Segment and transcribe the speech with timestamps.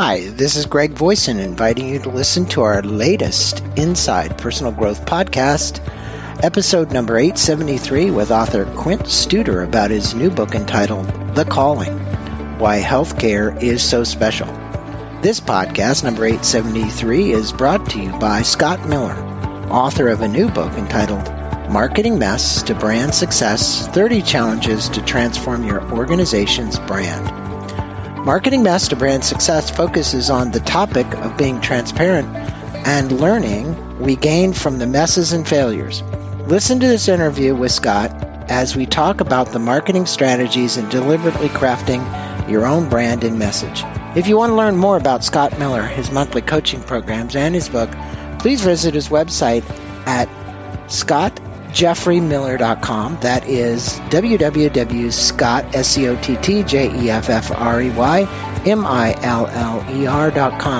[0.00, 5.04] Hi, this is Greg Voisin inviting you to listen to our latest Inside Personal Growth
[5.04, 5.80] podcast,
[6.40, 11.98] episode number 873, with author Quint Studer about his new book entitled The Calling
[12.60, 14.46] Why Healthcare is So Special.
[15.20, 19.16] This podcast, number 873, is brought to you by Scott Miller,
[19.68, 21.26] author of a new book entitled
[21.72, 27.37] Marketing Mess to Brand Success 30 Challenges to Transform Your Organization's Brand.
[28.28, 32.28] Marketing to Brand Success focuses on the topic of being transparent
[32.86, 36.02] and learning we gain from the messes and failures.
[36.46, 38.10] Listen to this interview with Scott
[38.50, 42.04] as we talk about the marketing strategies and deliberately crafting
[42.50, 43.82] your own brand and message.
[44.14, 47.70] If you want to learn more about Scott Miller, his monthly coaching programs, and his
[47.70, 47.90] book,
[48.40, 49.64] please visit his website
[50.06, 50.28] at
[50.90, 51.37] Scott
[51.78, 53.18] jeffreymiller.com.
[53.20, 56.22] That is www.scott, S-C-O-T-T-J-E-F-F-R-E-Y,
[58.66, 59.28] M-I-L-L-E-R.com.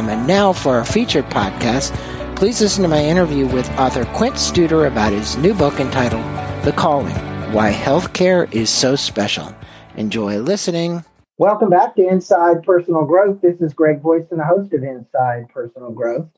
[0.08, 1.94] And now for our featured podcast,
[2.34, 6.24] please listen to my interview with author Quint Studer about his new book entitled
[6.64, 7.14] The Calling,
[7.52, 9.54] Why Healthcare is So Special.
[9.96, 11.04] Enjoy listening.
[11.36, 13.40] Welcome back to Inside Personal Growth.
[13.40, 16.28] This is Greg Voisin, the host of Inside Personal Growth.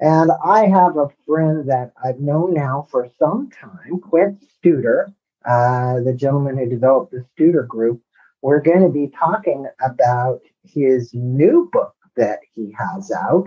[0.00, 5.06] And I have a friend that I've known now for some time, Quint Studer,
[5.46, 8.02] uh, the gentleman who developed the Studer Group.
[8.42, 13.46] We're going to be talking about his new book that he has out,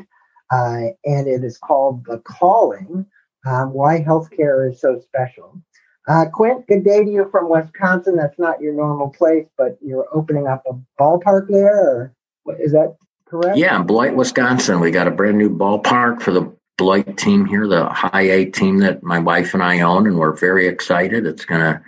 [0.52, 3.05] uh, and it is called The Calling
[3.45, 5.61] um, Why Healthcare is So Special.
[6.08, 8.16] Uh, Quint, good day to you from Wisconsin.
[8.16, 12.95] That's not your normal place, but you're opening up a ballpark there, or is that
[13.30, 13.58] correct?
[13.58, 14.80] Yeah, in Beloit, Wisconsin.
[14.80, 18.78] We got a brand new ballpark for the Beloit team here, the high A team
[18.80, 21.26] that my wife and I own, and we're very excited.
[21.26, 21.82] It's going to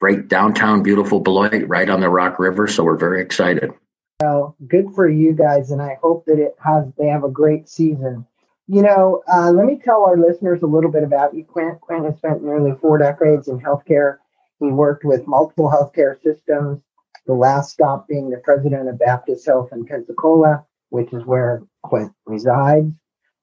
[0.00, 3.70] break downtown beautiful Beloit right on the Rock River, so we're very excited.
[4.20, 7.68] Well, good for you guys, and I hope that it has they have a great
[7.68, 8.26] season.
[8.68, 11.44] You know, uh, let me tell our listeners a little bit about you.
[11.44, 14.18] Quint, Quint has spent nearly four decades in healthcare.
[14.60, 16.80] He worked with multiple healthcare systems,
[17.26, 22.12] the last stop being the president of Baptist Health in Pensacola which is where Quint
[22.26, 22.92] resides.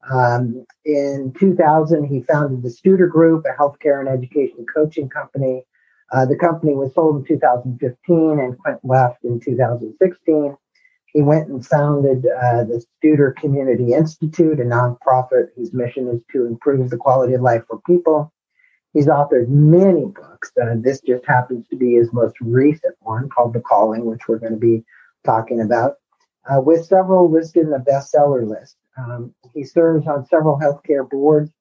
[0.10, 5.66] Um, in 2000, he founded the Studer Group, a healthcare and education coaching company.
[6.12, 10.56] Uh, the company was sold in 2015, and Quint left in 2016.
[11.08, 16.46] He went and founded uh, the Studer Community Institute, a nonprofit whose mission is to
[16.46, 18.32] improve the quality of life for people.
[18.94, 20.52] He's authored many books.
[20.62, 24.40] Uh, this just happens to be his most recent one called The Calling, which we're
[24.40, 24.84] going to be
[25.26, 25.96] talking about
[26.50, 28.76] uh, with several listed in the bestseller list.
[28.98, 31.52] Um, he serves on several healthcare boards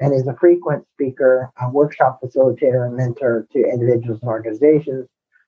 [0.00, 5.06] and is a frequent speaker, a workshop facilitator, and mentor to individuals and organizations.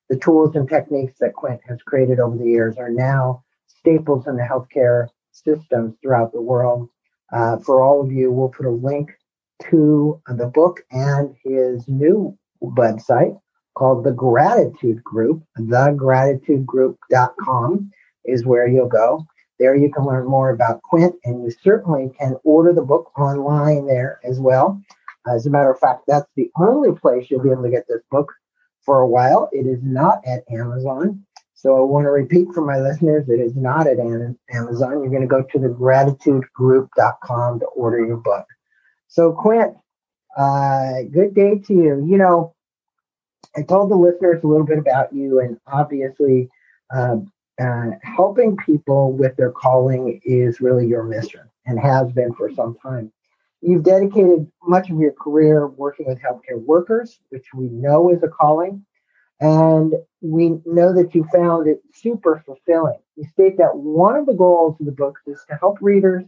[0.09, 4.37] The tools and techniques that Quint has created over the years are now staples in
[4.37, 6.89] the healthcare systems throughout the world.
[7.31, 9.11] Uh, for all of you, we'll put a link
[9.71, 13.39] to the book and his new website
[13.75, 17.91] called The Gratitude Group, thegratitudegroup.com
[18.29, 19.27] is where you'll go.
[19.59, 23.87] There you can learn more about Quint, and you certainly can order the book online
[23.87, 24.81] there as well.
[25.27, 28.03] As a matter of fact, that's the only place you'll be able to get this
[28.11, 28.33] book
[28.83, 29.49] for a while.
[29.53, 31.25] It is not at Amazon.
[31.55, 35.03] So I want to repeat for my listeners, it is not at Amazon.
[35.03, 38.47] You're going to go to the gratitudegroup.com to order your book.
[39.09, 39.77] So Quint,
[40.37, 42.07] uh, good day to you.
[42.09, 42.55] You know,
[43.57, 46.49] I told the listeners a little bit about you, and obviously,
[46.95, 47.17] uh,
[47.59, 52.77] uh, helping people with their calling is really your mission and has been for some
[52.83, 53.13] time.
[53.61, 58.29] You've dedicated much of your career working with healthcare workers, which we know is a
[58.29, 58.85] calling,
[59.41, 62.99] and we know that you found it super fulfilling.
[63.17, 66.25] You state that one of the goals of the book is to help readers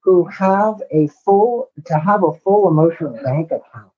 [0.00, 3.92] who have a full to have a full emotional bank account,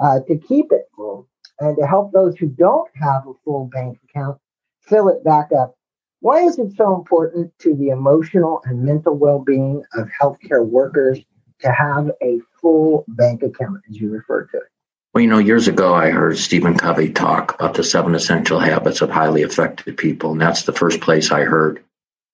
[0.00, 3.98] uh, to keep it full, and to help those who don't have a full bank
[4.08, 4.38] account
[4.80, 5.74] fill it back up
[6.20, 11.18] why is it so important to the emotional and mental well being of healthcare workers
[11.60, 14.64] to have a full bank account, as you refer to it?
[15.12, 19.00] Well, you know, years ago, I heard Stephen Covey talk about the seven essential habits
[19.00, 20.32] of highly effective people.
[20.32, 21.82] And that's the first place I heard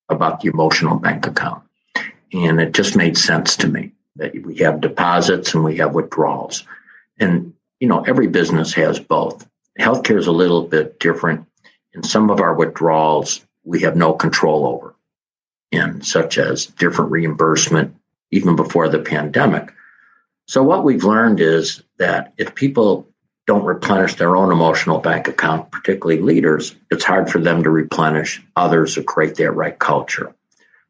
[0.08, 1.62] about the emotional bank account.
[2.32, 6.64] And it just made sense to me that we have deposits and we have withdrawals.
[7.19, 9.49] And, you know, every business has both.
[9.78, 11.46] Healthcare is a little bit different.
[11.94, 14.94] In some of our withdrawals, we have no control over,
[15.72, 17.94] and such as different reimbursement
[18.30, 19.72] even before the pandemic.
[20.46, 23.08] So what we've learned is that if people
[23.46, 28.42] don't replenish their own emotional bank account, particularly leaders, it's hard for them to replenish
[28.54, 30.34] others or create that right culture.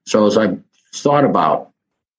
[0.06, 0.58] So as I
[0.94, 1.70] thought about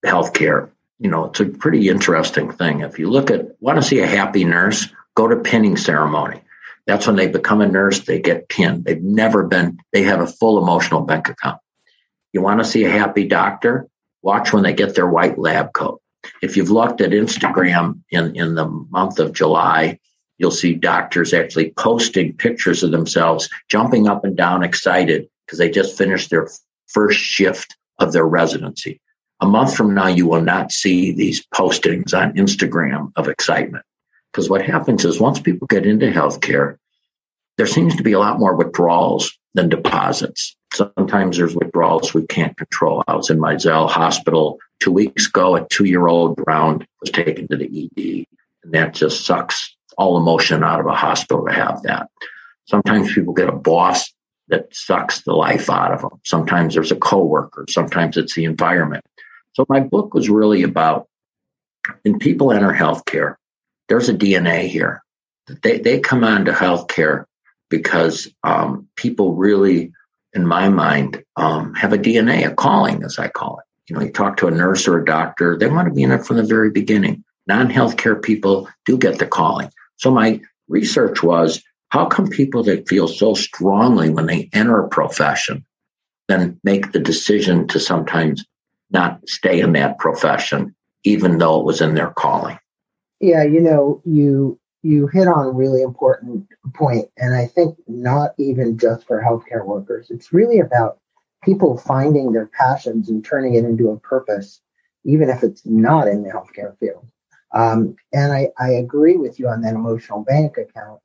[0.05, 0.69] healthcare,
[0.99, 2.81] you know, it's a pretty interesting thing.
[2.81, 6.41] If you look at, want to see a happy nurse, go to pinning ceremony.
[6.87, 8.85] That's when they become a nurse, they get pinned.
[8.85, 11.59] They've never been, they have a full emotional bank account.
[12.31, 13.87] You want to see a happy doctor?
[14.21, 16.01] Watch when they get their white lab coat.
[16.41, 19.99] If you've looked at Instagram in, in the month of July,
[20.37, 25.69] you'll see doctors actually posting pictures of themselves jumping up and down excited because they
[25.69, 26.47] just finished their
[26.87, 29.01] first shift of their residency.
[29.41, 33.83] A month from now, you will not see these postings on Instagram of excitement.
[34.31, 36.77] Because what happens is once people get into healthcare,
[37.57, 40.55] there seems to be a lot more withdrawals than deposits.
[40.73, 43.03] Sometimes there's withdrawals we can't control.
[43.07, 45.55] I was in my Zell hospital two weeks ago.
[45.55, 48.25] A two year old round was taken to the ED,
[48.63, 52.09] and that just sucks all emotion out of a hospital to have that.
[52.65, 54.13] Sometimes people get a boss
[54.49, 56.19] that sucks the life out of them.
[56.23, 57.65] Sometimes there's a coworker.
[57.69, 59.03] Sometimes it's the environment.
[59.53, 61.07] So my book was really about
[62.03, 63.35] when people enter healthcare,
[63.87, 65.03] there's a DNA here.
[65.63, 67.25] They, they come on to healthcare
[67.69, 69.93] because um, people really,
[70.33, 73.65] in my mind, um, have a DNA, a calling, as I call it.
[73.89, 76.11] You know, you talk to a nurse or a doctor, they want to be in
[76.11, 77.23] it from the very beginning.
[77.47, 79.69] Non healthcare people do get the calling.
[79.95, 84.89] So my research was how come people that feel so strongly when they enter a
[84.89, 85.65] profession
[86.27, 88.45] then make the decision to sometimes
[88.91, 92.59] not stay in that profession, even though it was in their calling?
[93.19, 98.31] Yeah, you know, you you hit on a really important point, and I think not
[98.37, 100.11] even just for healthcare workers.
[100.11, 100.99] It's really about
[101.43, 104.61] people finding their passions and turning it into a purpose,
[105.03, 107.05] even if it's not in the healthcare field.
[107.53, 110.99] Um, and I, I agree with you on that emotional bank account.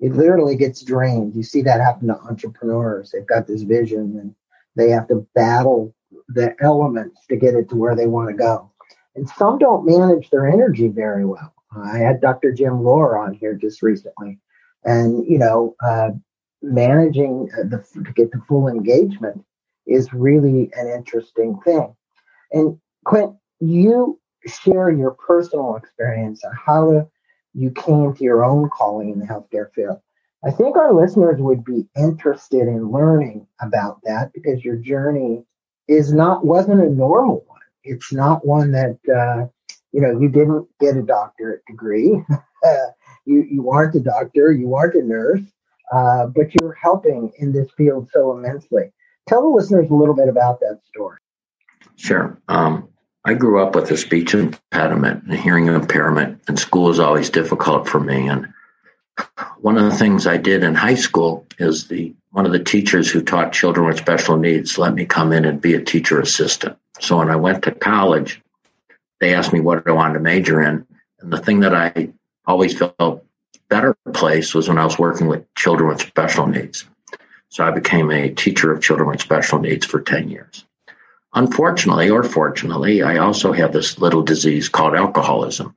[0.00, 1.34] It literally gets drained.
[1.34, 3.10] You see that happen to entrepreneurs.
[3.10, 4.34] They've got this vision and
[4.76, 5.94] they have to battle
[6.28, 8.70] the elements to get it to where they want to go.
[9.16, 11.52] And some don't manage their energy very well.
[11.76, 12.52] I had Dr.
[12.52, 14.38] Jim Loehr on here just recently,
[14.84, 16.10] and you know, uh,
[16.62, 19.44] managing the to get the full engagement
[19.86, 21.94] is really an interesting thing.
[22.52, 27.10] And Quint, you share your personal experience on how
[27.54, 29.98] you came to your own calling in the healthcare field.
[30.44, 35.44] I think our listeners would be interested in learning about that because your journey
[35.88, 37.60] is not wasn't a normal one.
[37.82, 39.48] It's not one that uh,
[39.92, 42.22] you know you didn't get a doctorate degree.
[43.24, 44.52] you you aren't a doctor.
[44.52, 45.42] You aren't a nurse,
[45.92, 48.92] uh, but you're helping in this field so immensely.
[49.28, 51.18] Tell the listeners a little bit about that story.
[51.96, 52.38] Sure.
[52.48, 52.88] Um,
[53.24, 57.88] I grew up with a speech impediment and hearing impairment, and school was always difficult
[57.88, 58.28] for me.
[58.28, 58.48] And
[59.58, 63.10] one of the things I did in high school is the one of the teachers
[63.10, 66.78] who taught children with special needs let me come in and be a teacher assistant.
[67.00, 68.40] So when I went to college,
[69.20, 70.86] they asked me what I wanted to major in,
[71.20, 72.10] and the thing that I
[72.46, 73.24] always felt
[73.68, 76.84] better place was when I was working with children with special needs.
[77.50, 80.64] So I became a teacher of children with special needs for 10 years.
[81.34, 85.74] Unfortunately, or fortunately, I also have this little disease called alcoholism.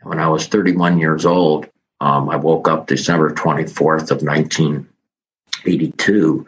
[0.00, 1.68] And when I was 31 years old,
[2.00, 6.46] um, I woke up December 24th of 1982.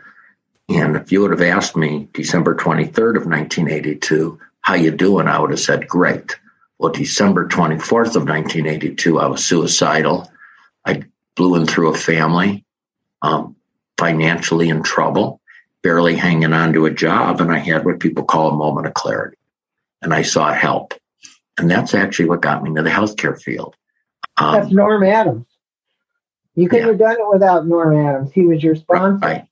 [0.68, 5.28] And if you would have asked me December 23rd of 1982, how you doing?
[5.28, 6.36] I would have said, great.
[6.84, 10.30] Well, December 24th of 1982, I was suicidal.
[10.84, 12.62] I blew in through a family,
[13.22, 13.56] um,
[13.96, 15.40] financially in trouble
[15.82, 18.92] barely hanging on to a job, and I had what people call a moment of
[18.92, 19.38] clarity.
[20.02, 20.92] And I sought help.
[21.56, 23.74] And that's actually what got me into the healthcare field.
[24.36, 25.46] Um, that's Norm Adams.
[26.54, 26.92] You couldn't yeah.
[26.92, 28.30] have done it without Norm Adams.
[28.30, 29.26] He was your sponsor.
[29.26, 29.46] Right.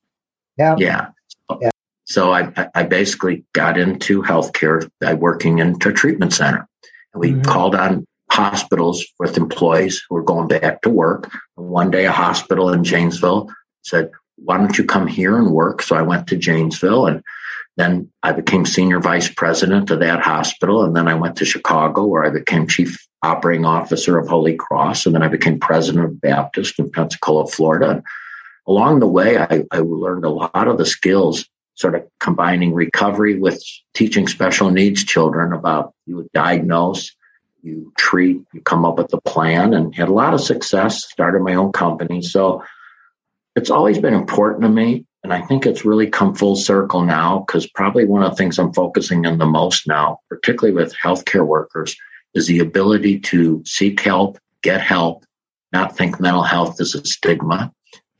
[0.55, 0.75] Yeah.
[0.77, 1.07] Yeah.
[1.49, 1.69] So, yeah.
[2.05, 6.67] so I, I basically got into healthcare by working into a treatment center.
[7.15, 7.41] We mm-hmm.
[7.41, 11.31] called on hospitals with employees who were going back to work.
[11.57, 13.49] And one day, a hospital in Janesville
[13.83, 15.81] said, why don't you come here and work?
[15.81, 17.21] So I went to Janesville and
[17.77, 20.83] then I became senior vice president of that hospital.
[20.83, 25.05] And then I went to Chicago where I became chief operating officer of Holy Cross.
[25.05, 27.89] And then I became president of Baptist in Pensacola, Florida.
[27.89, 28.03] And
[28.67, 33.39] along the way, I, I learned a lot of the skills, sort of combining recovery
[33.39, 33.63] with
[33.93, 37.15] teaching special needs children about you diagnose,
[37.63, 41.05] you treat, you come up with a plan, and had a lot of success.
[41.09, 42.21] Started my own company.
[42.21, 42.63] So
[43.55, 45.05] it's always been important to me.
[45.23, 48.59] And I think it's really come full circle now because probably one of the things
[48.59, 51.95] I'm focusing on the most now, particularly with healthcare workers,
[52.33, 55.25] is the ability to seek help, get help,
[55.71, 57.71] not think mental health is a stigma.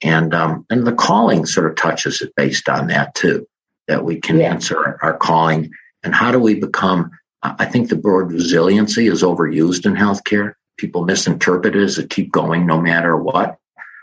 [0.03, 3.47] And um, and the calling sort of touches it based on that too,
[3.87, 4.51] that we can yeah.
[4.51, 5.71] answer our calling
[6.03, 10.53] And how do we become, I think the word resiliency is overused in healthcare.
[10.77, 13.57] People misinterpret it as to keep going no matter what.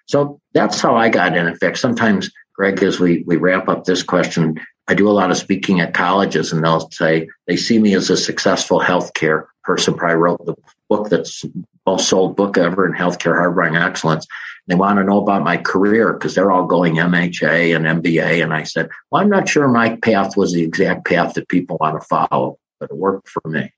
[0.07, 1.47] So that's how I got in.
[1.47, 5.31] In fact, sometimes, Greg, as we, we wrap up this question, I do a lot
[5.31, 9.95] of speaking at colleges and they'll say they see me as a successful healthcare person.
[9.95, 10.55] Probably wrote the
[10.91, 11.45] book that's
[11.87, 14.27] most sold book ever in healthcare hardwiring excellence.
[14.67, 18.43] They want to know about my career because they're all going MHA and MBA.
[18.43, 21.79] And I said, well, I'm not sure my path was the exact path that people
[21.81, 23.73] want to follow, but it worked for me.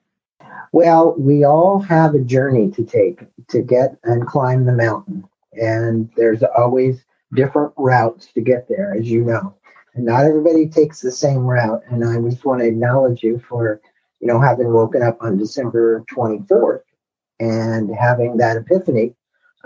[0.73, 5.25] Well, we all have a journey to take to get and climb the mountain.
[5.53, 7.05] And there's always
[7.35, 9.55] different routes to get there, as you know.
[9.95, 11.83] And not everybody takes the same route.
[11.91, 13.83] And I just want to acknowledge you for,
[14.21, 16.81] you know, having woken up on December 24th
[17.41, 19.15] and having that epiphany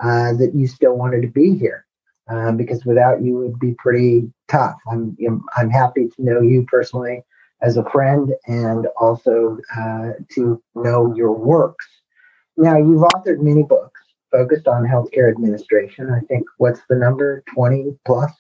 [0.02, 1.86] uh, that you still wanted to be here.
[2.28, 4.76] Um, because without you, it would be pretty tough.
[4.90, 5.16] I'm
[5.56, 7.22] I'm happy to know you personally
[7.62, 11.86] as a friend and also uh, to know your works.
[12.56, 14.00] Now, you've authored many books
[14.32, 16.10] focused on healthcare administration.
[16.10, 17.44] I think what's the number?
[17.54, 18.32] Twenty plus.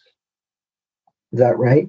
[1.32, 1.88] Is that right?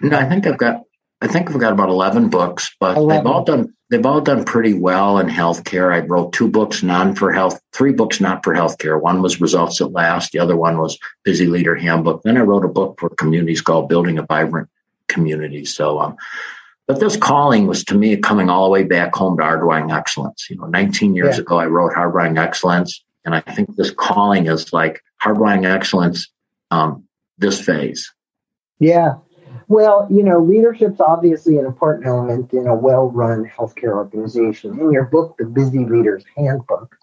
[0.00, 0.82] No, I think I've got
[1.20, 3.08] I think we've got about eleven books, but 11.
[3.08, 5.92] they've all done they've all done pretty well in healthcare.
[5.94, 9.00] I wrote two books non for health, three books not for healthcare.
[9.00, 10.32] One was Results at Last.
[10.32, 12.22] The other one was Busy Leader Handbook.
[12.22, 14.68] Then I wrote a book for communities called Building a Vibrant
[15.08, 15.64] Community.
[15.64, 16.16] So, um,
[16.86, 20.46] but this calling was to me coming all the way back home to hardwiring excellence.
[20.50, 21.42] You know, 19 years yeah.
[21.42, 26.28] ago, I wrote hardwiring excellence, and I think this calling is like hardwiring excellence.
[26.70, 27.04] Um,
[27.38, 28.12] this phase.
[28.78, 29.14] Yeah,
[29.68, 34.78] well, you know, leadership's obviously an important element in a well-run healthcare organization.
[34.78, 36.96] In your book, The Busy Leader's Handbook,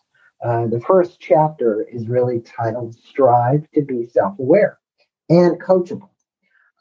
[0.44, 4.80] uh, the first chapter is really titled "Strive to be Self-Aware
[5.30, 6.10] and Coachable."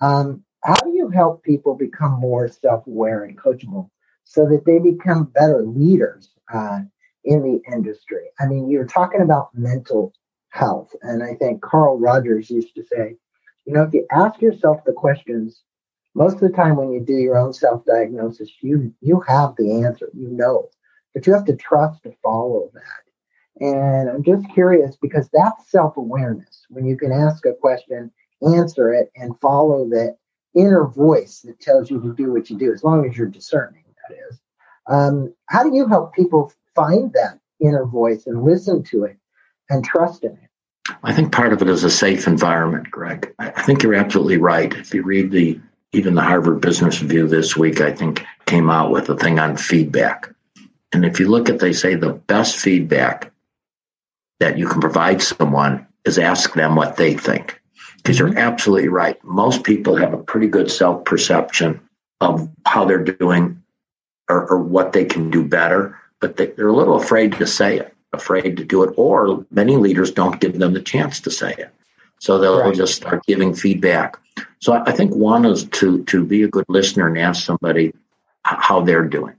[0.00, 3.90] Um, how do you help people become more self-aware and coachable
[4.24, 6.80] so that they become better leaders uh,
[7.24, 8.26] in the industry?
[8.38, 10.12] I mean, you're talking about mental
[10.50, 13.16] health, and I think Carl Rogers used to say,
[13.64, 15.62] you know, if you ask yourself the questions
[16.14, 20.08] most of the time when you do your own self-diagnosis you you have the answer
[20.14, 20.68] you know
[21.14, 26.66] but you have to trust to follow that and i'm just curious because that's self-awareness
[26.68, 28.10] when you can ask a question
[28.42, 30.16] answer it and follow that
[30.54, 33.84] inner voice that tells you to do what you do as long as you're discerning
[34.08, 34.40] that is
[34.88, 39.16] um, how do you help people find that inner voice and listen to it
[39.70, 40.48] and trust in it
[41.04, 43.32] I think part of it is a safe environment, Greg.
[43.38, 44.72] I think you're absolutely right.
[44.74, 45.58] If you read the
[45.92, 49.56] even the Harvard Business Review this week, I think, came out with a thing on
[49.56, 50.30] feedback.
[50.92, 53.32] And if you look at, they say the best feedback
[54.40, 57.60] that you can provide someone is ask them what they think.
[57.96, 58.38] Because you're mm-hmm.
[58.38, 59.22] absolutely right.
[59.22, 61.80] Most people have a pretty good self perception
[62.20, 63.62] of how they're doing
[64.28, 67.78] or, or, what they can do better, but they, they're a little afraid to say
[67.78, 71.52] it, afraid to do it, or many leaders don't give them the chance to say
[71.58, 71.70] it.
[72.22, 72.72] So they'll right.
[72.72, 74.16] just start giving feedback.
[74.60, 77.94] So I think one is to to be a good listener and ask somebody
[78.44, 79.34] how they're doing.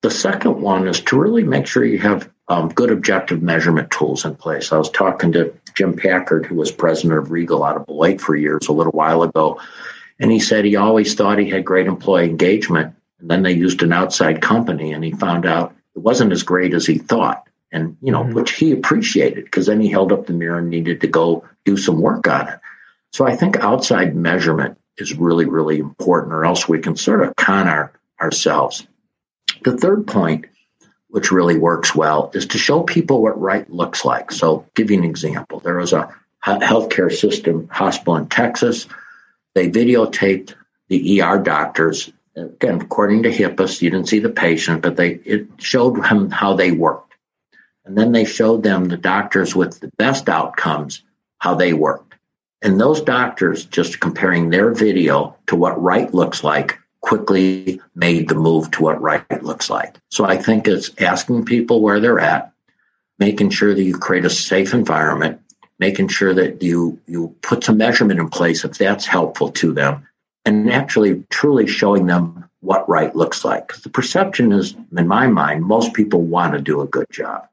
[0.00, 4.24] The second one is to really make sure you have um, good objective measurement tools
[4.24, 4.72] in place.
[4.72, 8.34] I was talking to Jim Packard, who was president of Regal out of Beloit for
[8.34, 9.60] years a little while ago,
[10.18, 13.82] and he said he always thought he had great employee engagement, and then they used
[13.82, 17.96] an outside company, and he found out it wasn't as great as he thought, and
[18.00, 18.34] you know, mm-hmm.
[18.34, 21.76] which he appreciated because then he held up the mirror and needed to go do
[21.76, 22.60] some work on it.
[23.12, 27.36] So I think outside measurement is really, really important, or else we can sort of
[27.36, 28.86] con our, ourselves.
[29.62, 30.46] The third point,
[31.08, 34.32] which really works well, is to show people what right looks like.
[34.32, 35.60] So, give you an example.
[35.60, 38.86] There was a healthcare system hospital in Texas.
[39.54, 40.54] They videotaped
[40.88, 42.12] the ER doctors.
[42.36, 46.54] Again, according to HIPAA, you didn't see the patient, but they it showed them how
[46.54, 47.13] they worked.
[47.84, 51.02] And then they showed them the doctors with the best outcomes,
[51.38, 52.14] how they worked.
[52.62, 58.34] And those doctors, just comparing their video to what right looks like, quickly made the
[58.34, 59.96] move to what right looks like.
[60.10, 62.52] So I think it's asking people where they're at,
[63.18, 65.38] making sure that you create a safe environment,
[65.78, 70.08] making sure that you you put some measurement in place if that's helpful to them,
[70.46, 73.66] and actually truly showing them what right looks like.
[73.66, 77.46] Because the perception is, in my mind, most people want to do a good job.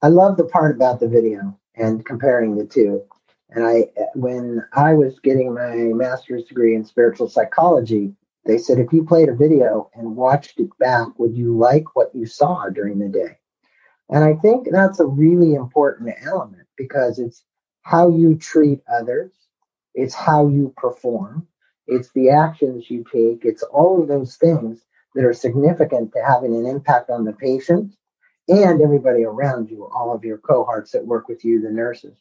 [0.00, 3.02] I love the part about the video and comparing the two.
[3.50, 8.14] And I, when I was getting my master's degree in spiritual psychology,
[8.44, 12.14] they said if you played a video and watched it back, would you like what
[12.14, 13.38] you saw during the day?
[14.08, 17.42] And I think that's a really important element because it's
[17.82, 19.32] how you treat others,
[19.94, 21.48] it's how you perform,
[21.86, 26.54] it's the actions you take, it's all of those things that are significant to having
[26.54, 27.94] an impact on the patient
[28.48, 32.16] and everybody around you, all of your cohorts that work with you, the nurses.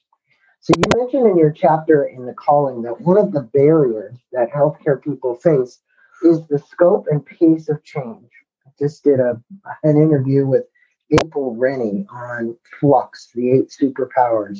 [0.59, 4.49] So you mentioned in your chapter in the calling that one of the barriers that
[4.51, 5.79] healthcare people face
[6.23, 8.29] is the scope and pace of change.
[8.65, 9.41] I just did a
[9.83, 10.65] an interview with
[11.11, 14.59] April Rinne on Flux, the eight superpowers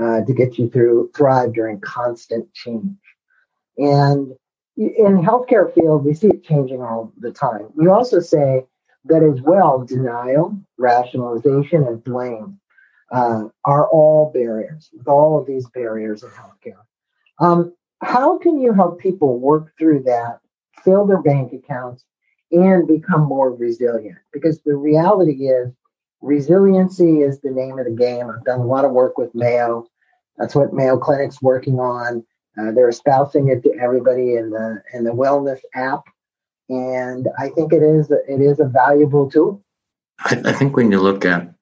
[0.00, 2.98] uh, to get you through thrive during constant change.
[3.78, 4.32] And
[4.76, 7.68] in healthcare field, we see it changing all the time.
[7.78, 8.66] You also say
[9.08, 12.58] that as well, denial, rationalization, and blame
[13.12, 16.82] uh, are all barriers, with all of these barriers in healthcare.
[17.38, 20.40] Um, how can you help people work through that,
[20.84, 22.04] fill their bank accounts,
[22.50, 24.18] and become more resilient?
[24.32, 25.72] Because the reality is,
[26.20, 28.30] resiliency is the name of the game.
[28.30, 29.86] I've done a lot of work with Mayo.
[30.36, 32.24] That's what Mayo Clinic's working on.
[32.58, 36.04] Uh, they're espousing it to everybody in the in the wellness app,
[36.68, 39.62] and I think it is it is a valuable tool.
[40.18, 41.52] I, I think when you look at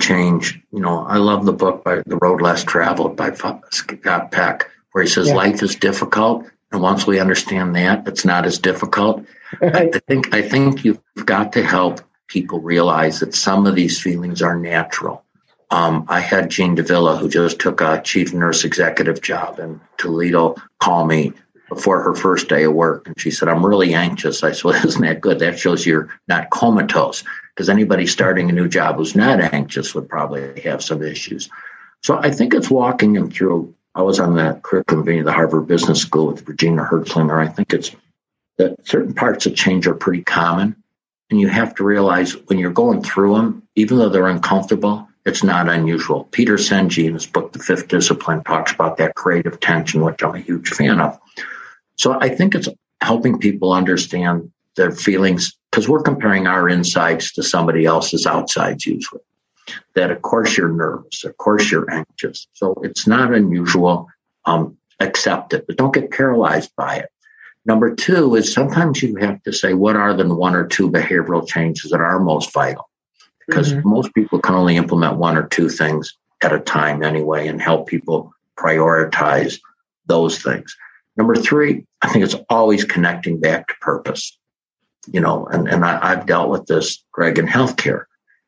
[0.00, 3.32] change, you know, I love the book by The Road Less Traveled by
[3.70, 5.34] Scott Peck, where he says yeah.
[5.34, 9.24] life is difficult, and once we understand that, it's not as difficult.
[9.60, 14.40] I think I think you've got to help people realize that some of these feelings
[14.40, 15.24] are natural
[15.72, 20.56] um, I had Jean Davila, who just took a chief nurse executive job in Toledo,
[20.78, 21.32] call me
[21.74, 23.06] before her first day of work.
[23.06, 24.42] And she said, I'm really anxious.
[24.42, 25.38] I said, well, isn't that good?
[25.38, 27.24] That shows you're not comatose
[27.54, 31.48] because anybody starting a new job who's not anxious would probably have some issues.
[32.02, 33.74] So I think it's walking them through.
[33.94, 37.38] I was on that curriculum of the Harvard Business School with Virginia Herzlinger.
[37.38, 37.94] I think it's
[38.58, 40.76] that certain parts of change are pretty common.
[41.30, 45.42] And you have to realize when you're going through them, even though they're uncomfortable, it's
[45.42, 46.24] not unusual.
[46.24, 50.34] Peter Senge in his book, The Fifth Discipline, talks about that creative tension, which I'm
[50.34, 51.18] a huge fan of.
[51.96, 52.68] So I think it's
[53.00, 59.22] helping people understand their feelings because we're comparing our insides to somebody else's outsides usually.
[59.94, 62.46] That of course you're nervous, of course you're anxious.
[62.54, 64.08] So it's not unusual.
[64.44, 67.08] Um, accept it, but don't get paralyzed by it.
[67.64, 71.46] Number two is sometimes you have to say, what are the one or two behavioral
[71.46, 72.88] changes that are most vital?
[73.46, 73.88] because mm-hmm.
[73.88, 77.86] most people can only implement one or two things at a time anyway and help
[77.86, 79.60] people prioritize
[80.06, 80.76] those things.
[81.16, 84.36] Number three, I think it's always connecting back to purpose.
[85.08, 88.04] You know, and, and I, have dealt with this, Greg, in healthcare.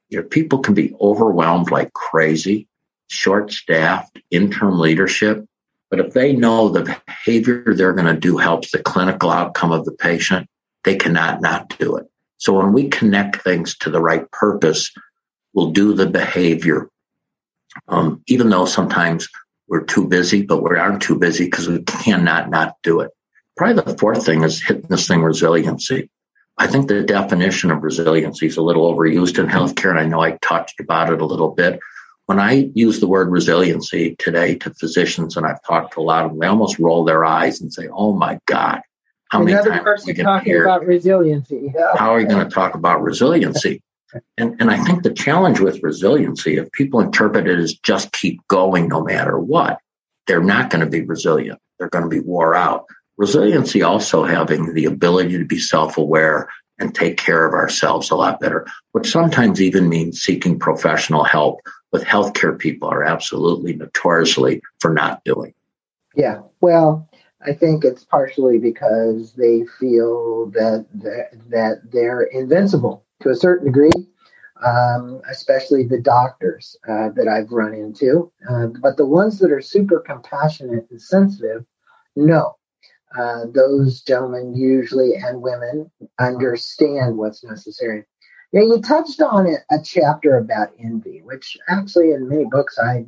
[0.09, 2.68] You know, people can be overwhelmed like crazy,
[3.09, 5.44] short staffed, interim leadership.
[5.90, 9.85] But if they know the behavior they're going to do helps the clinical outcome of
[9.85, 10.48] the patient,
[10.85, 12.07] they cannot not do it.
[12.38, 14.92] So when we connect things to the right purpose,
[15.55, 16.88] we'll do the behavior.
[17.88, 19.29] Um, even though sometimes
[19.68, 23.11] we're too busy, but we aren't too busy because we cannot not do it.
[23.57, 26.11] Probably the fourth thing is hitting this thing resiliency.
[26.57, 30.20] I think the definition of resiliency is a little overused in healthcare, and I know
[30.20, 31.81] I touched about it a little bit.
[32.27, 36.24] When I use the word resiliency today to physicians, and I've talked to a lot
[36.24, 38.81] of them, they almost roll their eyes and say, "Oh my God,
[39.35, 41.72] how Another many times person talking hear, about resiliency.
[41.74, 41.96] Yeah.
[41.96, 43.83] How are you going to talk about resiliency?
[44.38, 48.47] And, and I think the challenge with resiliency, if people interpret it as just keep
[48.49, 49.79] going no matter what,
[50.27, 51.61] they're not going to be resilient.
[51.79, 52.87] They're going to be wore out.
[53.17, 58.17] Resiliency also having the ability to be self aware and take care of ourselves a
[58.17, 61.61] lot better, which sometimes even means seeking professional help
[61.93, 65.55] with healthcare people are absolutely notoriously for not doing.
[66.17, 66.40] Yeah.
[66.61, 67.09] Well,
[67.40, 73.66] I think it's partially because they feel that that, that they're invincible to a certain
[73.66, 73.90] degree,
[74.64, 78.33] um, especially the doctors uh, that I've run into.
[78.48, 81.64] Uh, but the ones that are super compassionate and sensitive,
[82.16, 82.57] no.
[83.16, 88.05] Uh, those gentlemen usually and women understand what's necessary.
[88.53, 93.07] Now, you touched on a chapter about envy, which actually in many books I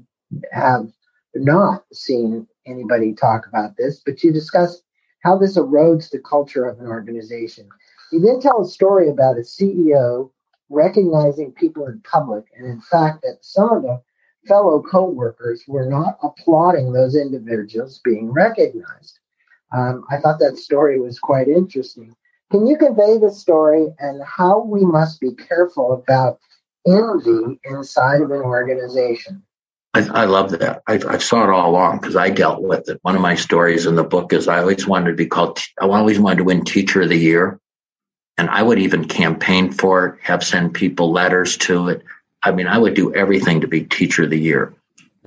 [0.53, 0.89] have
[1.35, 4.83] not seen anybody talk about this, but you discuss
[5.23, 7.69] how this erodes the culture of an organization.
[8.13, 10.31] You then tell a story about a CEO
[10.69, 14.03] recognizing people in public, and in fact, that some of the
[14.47, 19.19] fellow co-workers were not applauding those individuals being recognized.
[19.73, 22.15] Um, I thought that story was quite interesting.
[22.51, 26.39] Can you convey the story and how we must be careful about
[26.87, 29.43] envy inside of an organization?
[29.95, 30.83] I, I love that.
[30.87, 32.99] I, I, saw it all along because I dealt with it.
[33.03, 35.87] One of my stories in the book is I always wanted to be called, I
[35.87, 37.59] always wanted to win Teacher of the Year.
[38.39, 42.05] And I would even campaign for it, have send people letters to it.
[42.43, 44.75] I mean, I would do everything to be Teacher of the Year.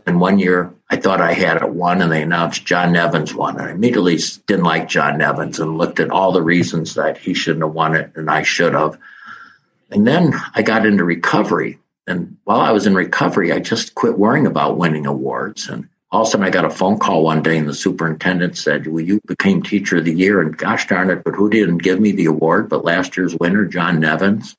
[0.05, 3.59] And one year I thought I had it won and they announced John Nevins won.
[3.59, 4.17] And I immediately
[4.47, 7.95] didn't like John Nevins and looked at all the reasons that he shouldn't have won
[7.95, 8.97] it and I should have.
[9.91, 11.79] And then I got into recovery.
[12.07, 15.67] And while I was in recovery, I just quit worrying about winning awards.
[15.67, 18.57] And all of a sudden I got a phone call one day and the superintendent
[18.57, 20.41] said, Well, you became teacher of the year.
[20.41, 22.69] And gosh darn it, but who didn't give me the award?
[22.69, 24.57] But last year's winner, John Nevins.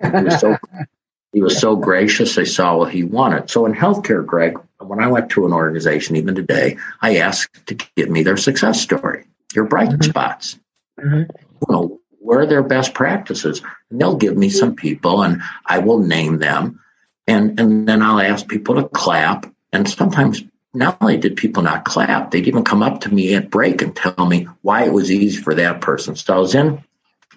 [0.00, 0.56] He was so
[1.32, 2.34] he was so gracious.
[2.34, 3.50] They saw well he wanted.
[3.50, 7.74] So in healthcare, Greg, when I went to an organization, even today, I asked to
[7.74, 10.02] give me their success story, your bright mm-hmm.
[10.02, 10.58] spots.
[10.98, 11.30] Mm-hmm.
[11.30, 13.62] You know, where are their best practices?
[13.90, 16.80] And they'll give me some people and I will name them.
[17.26, 19.46] And, and then I'll ask people to clap.
[19.72, 20.42] And sometimes
[20.74, 23.96] not only did people not clap, they'd even come up to me at break and
[23.96, 26.14] tell me why it was easy for that person.
[26.14, 26.82] So I was in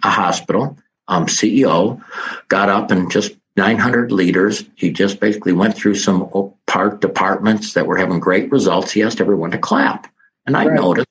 [0.03, 2.01] a hospital, um, CEO
[2.47, 4.63] got up and just 900 leaders.
[4.75, 8.91] He just basically went through some part departments that were having great results.
[8.91, 10.07] He asked everyone to clap.
[10.45, 10.75] And I right.
[10.75, 11.07] noticed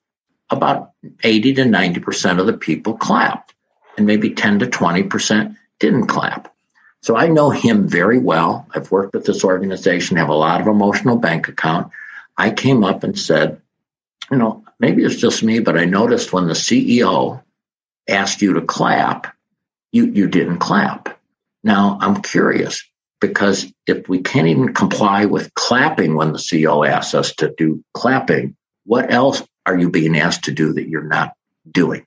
[0.51, 3.55] about 80 to 90% of the people clapped,
[3.97, 6.53] and maybe 10 to 20% didn't clap.
[7.03, 8.67] So I know him very well.
[8.75, 11.93] I've worked with this organization, have a lot of emotional bank account.
[12.41, 13.61] I came up and said,
[14.31, 17.43] you know, maybe it's just me, but I noticed when the CEO
[18.09, 19.37] asked you to clap,
[19.93, 21.21] you, you didn't clap.
[21.63, 22.83] Now, I'm curious
[23.21, 27.85] because if we can't even comply with clapping when the CEO asks us to do
[27.93, 31.35] clapping, what else are you being asked to do that you're not
[31.71, 32.07] doing?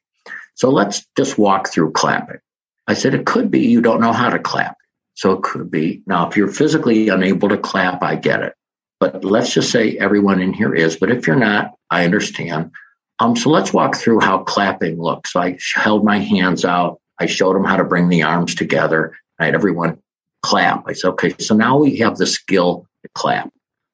[0.55, 2.39] So let's just walk through clapping.
[2.87, 4.77] I said it could be you don't know how to clap.
[5.13, 6.01] So it could be.
[6.07, 8.55] Now, if you're physically unable to clap, I get it.
[9.03, 10.95] But let's just say everyone in here is.
[10.95, 12.71] But if you're not, I understand.
[13.19, 15.35] Um, so let's walk through how clapping looks.
[15.35, 17.01] I held my hands out.
[17.19, 19.17] I showed them how to bring the arms together.
[19.37, 20.01] I had everyone
[20.41, 20.85] clap.
[20.87, 23.49] I said, okay, so now we have the skill to clap.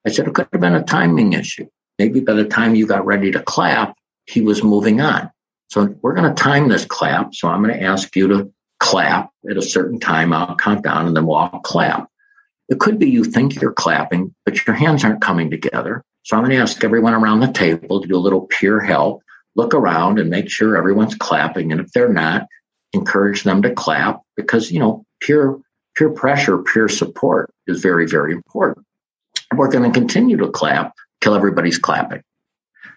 [0.06, 1.68] I said, it could have been a timing issue.
[1.98, 5.32] Maybe by the time you got ready to clap, he was moving on.
[5.70, 7.34] So we're going to time this clap.
[7.34, 10.34] So I'm going to ask you to clap at a certain time.
[10.34, 12.12] I'll count down and then we'll all clap.
[12.70, 16.04] It could be you think you're clapping, but your hands aren't coming together.
[16.24, 19.24] So I'm going to ask everyone around the table to do a little peer help,
[19.56, 21.72] look around and make sure everyone's clapping.
[21.72, 22.46] And if they're not,
[22.94, 25.58] encourage them to clap because, you know, peer,
[25.98, 28.86] peer pressure, peer support is very, very important.
[29.56, 32.22] We're going to continue to clap till everybody's clapping.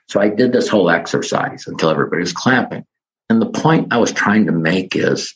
[0.08, 2.84] So I did this whole exercise until everybody's clapping.
[3.30, 5.34] And the point I was trying to make is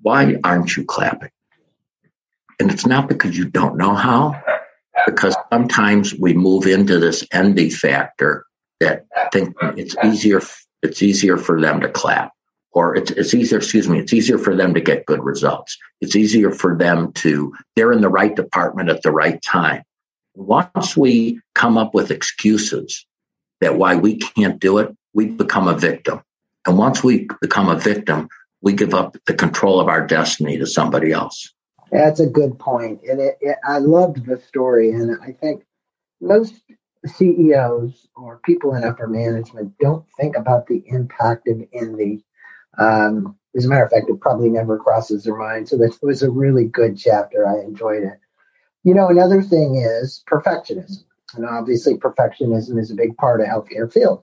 [0.00, 1.30] why aren't you clapping?
[2.58, 4.40] And it's not because you don't know how,
[5.06, 8.44] because sometimes we move into this envy factor
[8.80, 10.40] that think it's easier
[10.82, 12.32] it's easier for them to clap
[12.72, 15.76] or it's, it's easier, excuse me, it's easier for them to get good results.
[16.00, 19.82] It's easier for them to, they're in the right department at the right time.
[20.34, 23.04] Once we come up with excuses
[23.60, 26.20] that why we can't do it, we become a victim.
[26.66, 28.28] And once we become a victim,
[28.60, 31.52] we give up the control of our destiny to somebody else.
[31.90, 33.00] That's a good point.
[33.08, 34.90] And it, it, I loved the story.
[34.90, 35.64] And I think
[36.20, 36.54] most
[37.06, 42.24] CEOs or people in upper management don't think about the impact of envy
[42.78, 45.68] um, as a matter of fact, it probably never crosses their mind.
[45.68, 47.46] So that was a really good chapter.
[47.46, 48.18] I enjoyed it.
[48.84, 51.04] You know, another thing is perfectionism.
[51.34, 54.22] And obviously, perfectionism is a big part of healthcare field.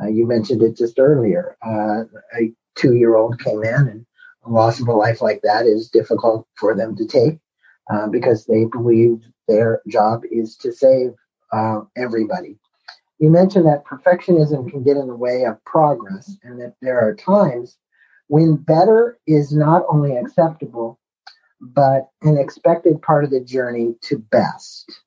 [0.00, 1.56] Uh, you mentioned it just earlier.
[1.66, 2.04] Uh,
[2.38, 4.06] a two-year-old came in, and
[4.48, 7.38] loss of a life like that is difficult for them to take
[7.90, 11.12] uh, because they believe their job is to save
[11.52, 12.58] uh, everybody.
[13.18, 17.14] You mentioned that perfectionism can get in the way of progress, and that there are
[17.14, 17.78] times
[18.28, 20.98] when better is not only acceptable,
[21.60, 25.00] but an expected part of the journey to best.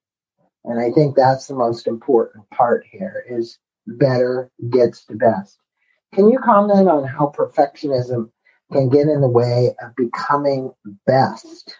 [0.63, 5.57] And I think that's the most important part here is better gets to best.
[6.13, 8.31] Can you comment on how perfectionism
[8.71, 10.73] can get in the way of becoming
[11.05, 11.75] best?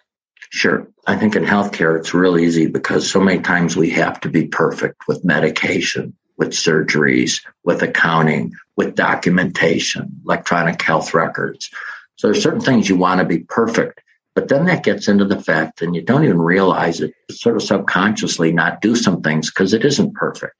[0.50, 0.88] Sure.
[1.06, 4.46] I think in healthcare, it's real easy because so many times we have to be
[4.46, 11.70] perfect with medication with surgeries, with accounting, with documentation, electronic health records.
[12.16, 14.00] So there's certain things you want to be perfect,
[14.34, 17.62] but then that gets into the fact and you don't even realize it, sort of
[17.62, 20.56] subconsciously not do some things because it isn't perfect.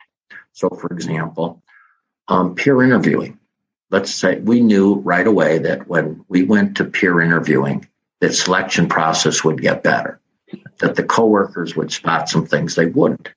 [0.53, 1.63] So for example,
[2.29, 3.40] um, peer interviewing.
[3.91, 7.89] Let's say we knew right away that when we went to peer interviewing,
[8.21, 10.21] that selection process would get better,
[10.79, 13.31] that the coworkers would spot some things they wouldn't.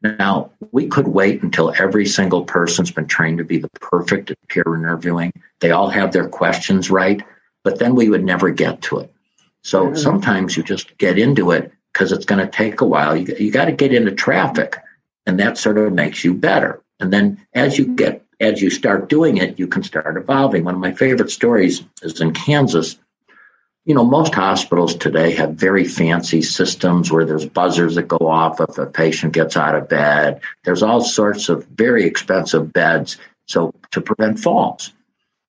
[0.00, 4.38] Now, we could wait until every single person's been trained to be the perfect at
[4.48, 5.32] peer interviewing.
[5.60, 7.20] They all have their questions right,
[7.64, 9.12] but then we would never get to it.
[9.62, 9.96] So mm-hmm.
[9.96, 13.16] sometimes you just get into it because it's going to take a while.
[13.16, 14.76] You, you got to get into traffic.
[15.26, 16.82] And that sort of makes you better.
[17.00, 20.64] And then as you get as you start doing it, you can start evolving.
[20.64, 22.98] One of my favorite stories is in Kansas.
[23.84, 28.60] You know, most hospitals today have very fancy systems where there's buzzers that go off
[28.60, 30.40] if a patient gets out of bed.
[30.64, 33.16] There's all sorts of very expensive beds
[33.48, 34.92] so to prevent falls.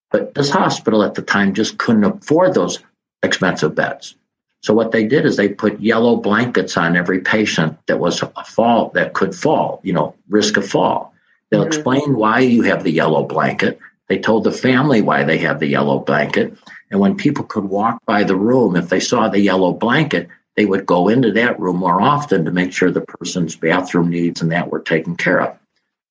[0.10, 2.80] But this hospital at the time just couldn't afford those
[3.22, 4.16] expensive beds.
[4.62, 8.44] So what they did is they put yellow blankets on every patient that was a
[8.44, 11.14] fall that could fall, you know, risk of fall.
[11.50, 11.68] They'll mm-hmm.
[11.68, 13.80] explain why you have the yellow blanket.
[14.08, 16.58] They told the family why they have the yellow blanket.
[16.90, 20.66] And when people could walk by the room, if they saw the yellow blanket, they
[20.66, 24.52] would go into that room more often to make sure the person's bathroom needs and
[24.52, 25.58] that were taken care of.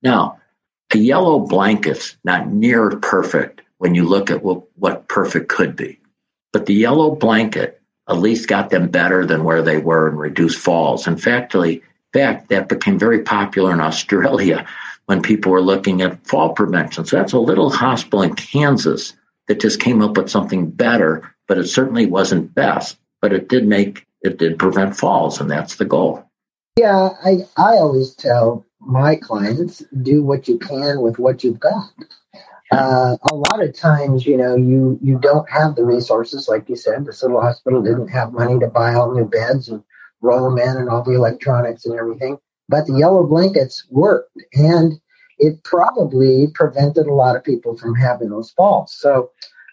[0.02, 0.40] Now,
[0.92, 6.00] a yellow blanket's not near perfect when you look at what, what perfect could be.
[6.52, 10.58] But the yellow blanket at least got them better than where they were and reduced
[10.58, 11.06] falls.
[11.06, 11.82] In fact, in
[12.14, 14.66] fact, that became very popular in Australia
[15.08, 17.06] when people were looking at fall prevention.
[17.06, 19.14] So that's a little hospital in Kansas
[19.46, 22.98] that just came up with something better, but it certainly wasn't best.
[23.22, 26.24] But it did make it did prevent falls, and that's the goal.
[26.76, 31.90] Yeah, I I always tell my clients do what you can with what you've got.
[32.70, 36.76] Uh, a lot of times, you know, you you don't have the resources, like you
[36.76, 37.06] said.
[37.06, 39.82] This little hospital didn't have money to buy all new beds and
[40.20, 42.36] roll them in and all the electronics and everything.
[42.68, 45.00] But the yellow blankets worked, and
[45.38, 48.94] it probably prevented a lot of people from having those falls.
[48.94, 49.30] So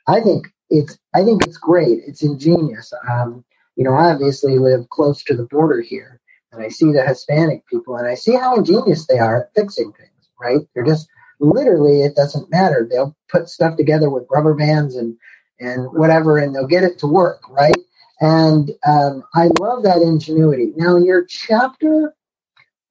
[0.08, 2.00] I think it's I think it's great.
[2.08, 2.94] It's ingenious.
[3.10, 3.44] Um,
[3.76, 7.66] you know, I obviously live close to the border here, and I see the Hispanic
[7.68, 10.30] people, and I see how ingenious they are at fixing things.
[10.40, 10.62] Right?
[10.74, 11.08] They're just
[11.40, 12.88] literally it doesn't matter.
[12.90, 15.18] They'll put stuff together with rubber bands and
[15.60, 17.42] and whatever, and they'll get it to work.
[17.50, 17.76] Right?
[18.22, 20.72] And um, I love that ingenuity.
[20.78, 22.16] Now, your chapter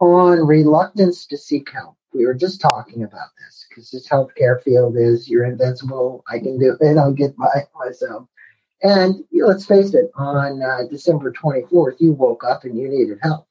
[0.01, 1.97] on reluctance to seek help.
[2.13, 6.25] We were just talking about this because this healthcare field is you're invincible.
[6.29, 6.99] I can do it.
[6.99, 8.29] I'll get by myself.
[8.83, 12.89] And you know, let's face it, on uh, December 24th, you woke up and you
[12.89, 13.47] needed help.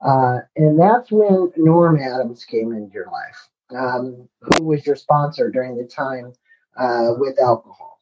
[0.00, 5.50] Uh, and that's when Norm Adams came into your life, um, who was your sponsor
[5.50, 6.32] during the time
[6.78, 8.00] uh, with alcohol.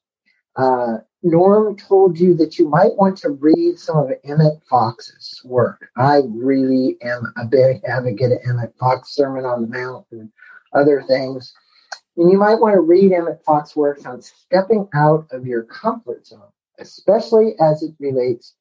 [1.22, 5.90] Norm told you that you might want to read some of Emmett Fox's work.
[5.96, 10.30] I really am a big advocate of Emmett Fox, Sermon on the Mount, and
[10.72, 11.52] other things.
[12.16, 16.26] And you might want to read Emmett Fox's works on stepping out of your comfort
[16.26, 18.54] zone, especially as it relates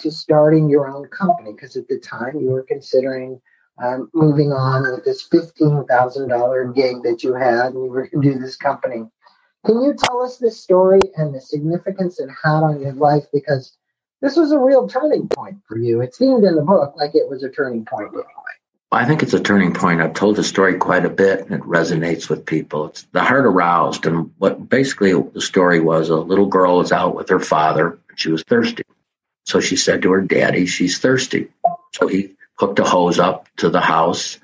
[0.00, 3.40] to starting your own company, because at the time you were considering
[3.82, 8.32] um, moving on with this $15,000 gig that you had, and you were going to
[8.32, 9.04] do this company.
[9.64, 13.24] Can you tell us this story and the significance it had on your life?
[13.32, 13.76] Because
[14.20, 16.00] this was a real turning point for you.
[16.00, 18.24] It seemed in the book like it was a turning point anyway.
[18.90, 20.02] I think it's a turning point.
[20.02, 22.86] I've told the story quite a bit and it resonates with people.
[22.86, 24.04] It's the heart aroused.
[24.04, 28.18] And what basically the story was a little girl was out with her father and
[28.18, 28.82] she was thirsty.
[29.44, 31.48] So she said to her daddy, she's thirsty.
[31.94, 34.38] So he hooked a hose up to the house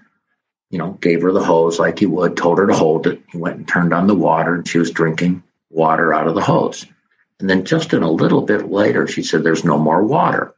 [0.71, 3.23] you know, gave her the hose like he would, told her to hold it.
[3.31, 6.43] He went and turned on the water and she was drinking water out of the
[6.43, 6.87] hose.
[7.41, 10.55] And then just in a little bit later, she said, There's no more water.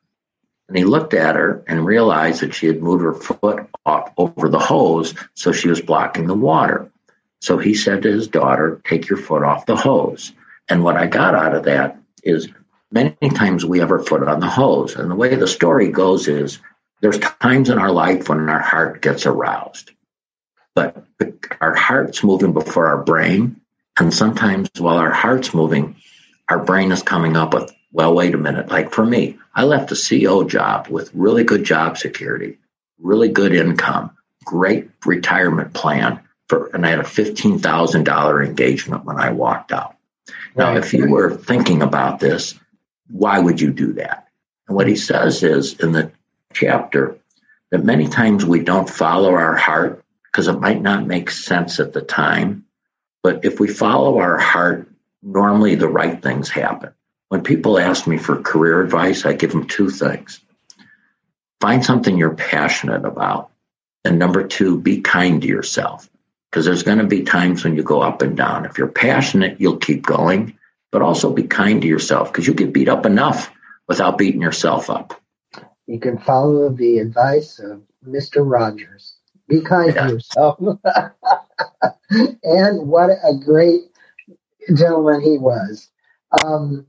[0.68, 4.48] And he looked at her and realized that she had moved her foot off over
[4.48, 6.90] the hose, so she was blocking the water.
[7.40, 10.32] So he said to his daughter, Take your foot off the hose.
[10.68, 12.48] And what I got out of that is
[12.90, 14.94] many times we have our foot on the hose.
[14.94, 16.60] And the way the story goes is
[17.00, 19.92] there's times in our life when our heart gets aroused
[20.74, 21.04] but
[21.60, 23.60] our heart's moving before our brain.
[23.98, 25.96] And sometimes while our heart's moving,
[26.48, 28.68] our brain is coming up with, well, wait a minute.
[28.68, 32.58] Like for me, I left a CEO job with really good job security,
[32.98, 39.30] really good income, great retirement plan for, and I had a $15,000 engagement when I
[39.30, 39.96] walked out.
[40.56, 42.58] Now, if you were thinking about this,
[43.08, 44.28] why would you do that?
[44.68, 46.12] And what he says is in the
[46.52, 47.16] chapter
[47.70, 51.92] that many times we don't follow our heart because it might not make sense at
[51.92, 52.64] the time.
[53.22, 54.88] But if we follow our heart,
[55.22, 56.92] normally the right things happen.
[57.28, 60.40] When people ask me for career advice, I give them two things
[61.60, 63.50] find something you're passionate about.
[64.04, 66.08] And number two, be kind to yourself
[66.50, 68.64] because there's going to be times when you go up and down.
[68.64, 70.58] If you're passionate, you'll keep going,
[70.90, 73.52] but also be kind to yourself because you get beat up enough
[73.86, 75.20] without beating yourself up.
[75.86, 78.48] You can follow the advice of Mr.
[78.48, 79.16] Rogers.
[79.50, 80.06] Be kind yeah.
[80.06, 80.58] to yourself.
[82.10, 83.80] and what a great
[84.74, 85.90] gentleman he was.
[86.44, 86.86] Um,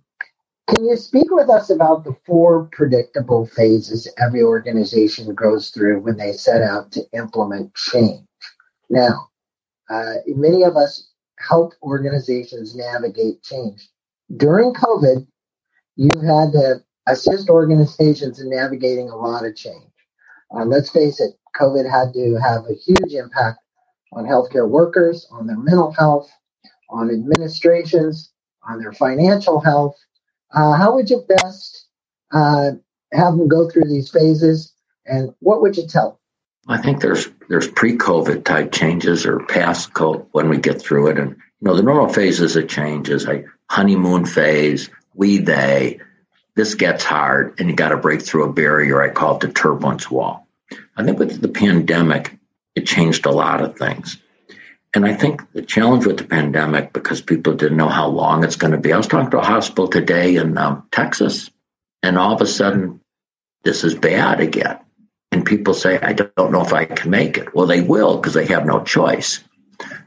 [0.69, 6.17] Can you speak with us about the four predictable phases every organization goes through when
[6.17, 8.28] they set out to implement change?
[8.91, 9.30] Now,
[9.89, 13.89] uh, many of us help organizations navigate change.
[14.38, 15.26] During COVID,
[15.95, 19.91] you had to assist organizations in navigating a lot of change.
[20.56, 23.60] Uh, let's face it, COVID had to have a huge impact
[24.14, 26.30] on healthcare workers, on their mental health,
[26.90, 28.32] on administrations,
[28.68, 29.98] on their financial health.
[30.54, 31.88] Uh, how would you best
[32.32, 32.72] uh,
[33.14, 34.74] have them go through these phases,
[35.06, 36.10] and what would you tell?
[36.10, 36.18] Them?
[36.68, 41.18] I think there's there's pre-COVID type changes or past COVID when we get through it,
[41.18, 46.00] and you know the normal phases of change is a honeymoon phase, we they.
[46.54, 49.02] This gets hard, and you got to break through a barrier.
[49.02, 50.46] I call it the turbulence wall.
[50.96, 52.38] I think with the pandemic,
[52.76, 54.18] it changed a lot of things.
[54.94, 58.58] And I think the challenge with the pandemic, because people didn't know how long it's
[58.58, 58.92] going to be.
[58.92, 61.50] I was talking to a hospital today in um, Texas,
[62.04, 63.00] and all of a sudden,
[63.64, 64.80] this is bad again.
[65.32, 67.56] And people say, I don't know if I can make it.
[67.56, 69.42] Well, they will because they have no choice.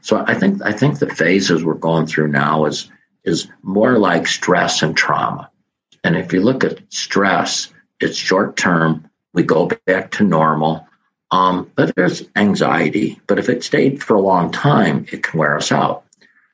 [0.01, 2.89] So I think I think the phases we're going through now is
[3.23, 5.49] is more like stress and trauma.
[6.03, 9.09] And if you look at stress, it's short term.
[9.35, 10.87] We go back to normal.
[11.29, 13.19] Um, but there's anxiety.
[13.27, 16.05] But if it stayed for a long time, it can wear us out.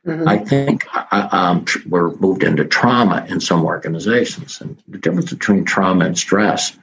[0.06, 0.28] Mm-hmm.
[0.28, 4.60] I think uh, um, we're moved into trauma in some organizations.
[4.60, 6.76] And the difference between trauma and stress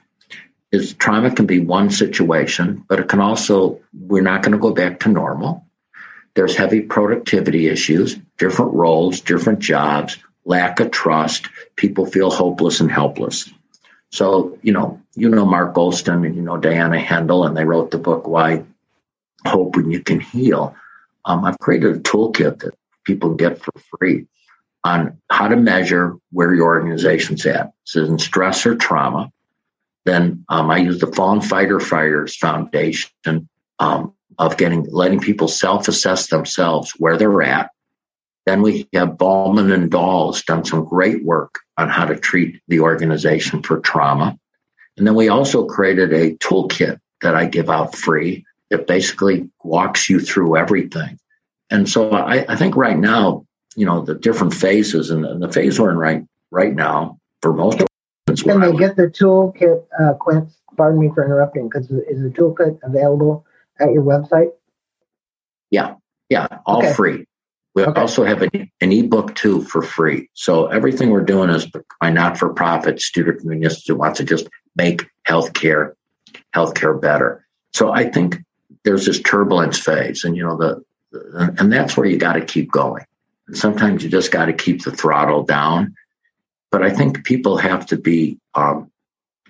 [0.71, 4.73] is trauma can be one situation, but it can also, we're not going to go
[4.73, 5.65] back to normal.
[6.35, 11.49] There's heavy productivity issues, different roles, different jobs, lack of trust.
[11.75, 13.51] People feel hopeless and helpless.
[14.11, 17.91] So, you know, you know Mark Goulston and you know Diana Hendel, and they wrote
[17.91, 18.63] the book Why
[19.45, 20.75] Cope When You Can Heal.
[21.25, 22.73] Um, I've created a toolkit that
[23.05, 24.25] people get for free
[24.83, 27.73] on how to measure where your organization's at.
[27.83, 29.31] So in stress or trauma.
[30.05, 36.27] Then um, I use the Fallen Fighter Fighters Foundation um, of getting letting people self-assess
[36.27, 37.71] themselves where they're at.
[38.49, 42.79] Then we have Bolman and Deal's done some great work on how to treat the
[42.79, 44.39] organization for trauma.
[44.97, 50.09] And then we also created a toolkit that I give out free that basically walks
[50.09, 51.19] you through everything.
[51.69, 55.43] And so I, I think right now, you know, the different phases and the, and
[55.43, 57.87] the phase we're in right right now for most of
[58.35, 60.49] Can they get the toolkit, uh, Quint?
[60.75, 63.45] Pardon me for interrupting, because is the toolkit available
[63.79, 64.49] at your website?
[65.69, 65.97] Yeah,
[66.29, 66.93] yeah, all okay.
[66.93, 67.25] free.
[67.75, 67.99] We okay.
[67.99, 70.29] also have an, an ebook too for free.
[70.33, 71.67] So everything we're doing is
[72.01, 75.93] by not-for-profit student communities who wants to just make healthcare
[76.55, 77.45] healthcare better.
[77.73, 78.37] So I think
[78.83, 82.45] there's this turbulence phase, and you know the, the and that's where you got to
[82.45, 83.05] keep going.
[83.47, 85.95] And sometimes you just got to keep the throttle down.
[86.71, 88.91] But I think people have to be um,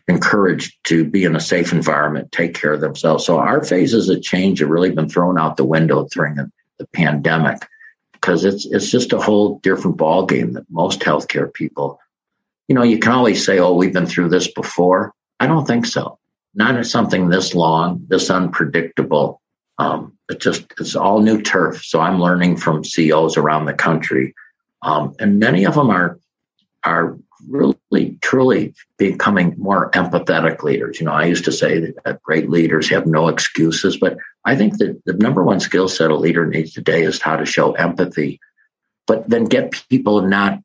[0.08, 3.26] encouraged to be in a safe environment, take care of themselves.
[3.26, 6.88] So our phases of change have really been thrown out the window during the, the
[6.88, 7.60] pandemic
[8.20, 12.00] because it's it's just a whole different ball game that most healthcare people.
[12.68, 15.86] You know, you can always say, "Oh, we've been through this before." I don't think
[15.86, 16.20] so.
[16.54, 19.42] Not in something this long, this unpredictable.
[19.78, 21.84] Um, it just it's all new turf.
[21.84, 24.36] So I'm learning from CEOs around the country,
[24.82, 26.20] um, and many of them are
[26.84, 31.00] are really truly becoming more empathetic leaders.
[31.00, 34.78] You know, I used to say that great leaders have no excuses, but I think
[34.78, 38.40] that the number one skill set a leader needs today is how to show empathy,
[39.08, 40.60] but then get people not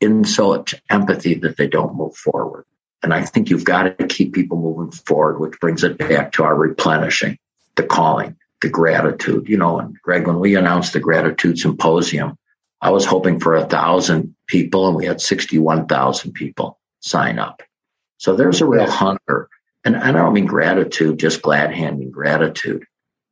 [0.00, 2.64] in so empathy that they don't move forward.
[3.02, 6.44] And I think you've got to keep people moving forward, which brings it back to
[6.44, 7.38] our replenishing,
[7.76, 9.48] the calling, the gratitude.
[9.48, 12.38] You know, and Greg, when we announced the gratitude symposium,
[12.84, 17.62] I was hoping for a thousand people and we had 61,000 people sign up.
[18.18, 19.48] So there's a real hunger.
[19.86, 22.84] And I don't mean gratitude, just glad handing gratitude.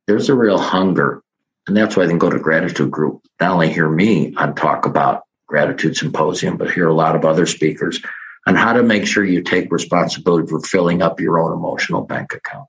[0.07, 1.21] There's a real hunger.
[1.67, 4.87] And that's why I can go to gratitude group, not only hear me on talk
[4.87, 8.01] about gratitude symposium, but hear a lot of other speakers
[8.47, 12.33] on how to make sure you take responsibility for filling up your own emotional bank
[12.33, 12.67] account.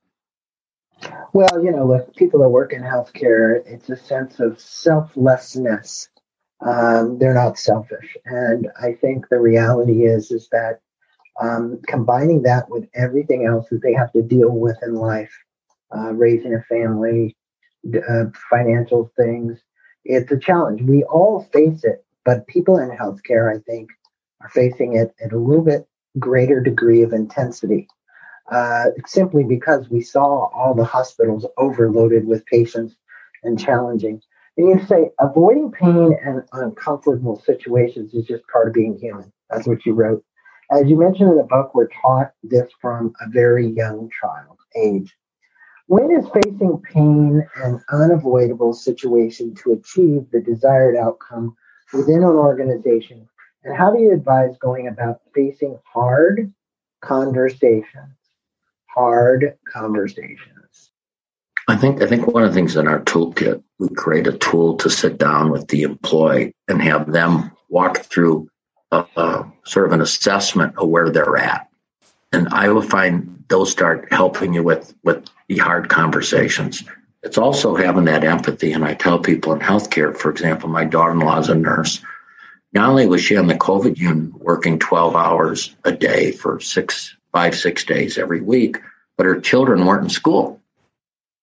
[1.32, 6.10] Well, you know, look, people that work in healthcare, it's a sense of selflessness
[6.60, 8.16] um, they're not selfish.
[8.24, 10.80] And I think the reality is is that
[11.40, 15.32] um, combining that with everything else that they have to deal with in life,
[15.96, 17.36] uh, raising a family,
[18.08, 19.60] uh, financial things,
[20.04, 20.82] it's a challenge.
[20.82, 23.90] We all face it, but people in healthcare, I think,
[24.40, 25.88] are facing it at a little bit
[26.18, 27.88] greater degree of intensity.
[28.50, 32.94] Uh, simply because we saw all the hospitals overloaded with patients
[33.42, 34.20] and challenging.
[34.56, 39.32] And you say avoiding pain and uncomfortable situations is just part of being human.
[39.50, 40.24] That's what you wrote.
[40.70, 45.14] as you mentioned in the book, we're taught this from a very young child age.
[45.86, 51.56] When is facing pain an unavoidable situation to achieve the desired outcome
[51.92, 53.28] within an organization?
[53.64, 56.52] And how do you advise going about facing hard
[57.02, 58.16] conversations?
[58.86, 60.63] Hard conversations.
[61.66, 64.76] I think I think one of the things in our toolkit, we create a tool
[64.78, 68.50] to sit down with the employee and have them walk through
[68.90, 71.68] a, a sort of an assessment of where they're at.
[72.32, 76.84] And I will find those start helping you with with the hard conversations.
[77.22, 78.72] It's also having that empathy.
[78.72, 82.02] And I tell people in healthcare, for example, my daughter-in-law is a nurse.
[82.74, 87.16] Not only was she on the COVID unit working 12 hours a day for six,
[87.32, 88.82] five, six days every week,
[89.16, 90.60] but her children weren't in school.